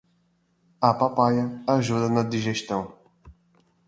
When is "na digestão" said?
2.09-2.81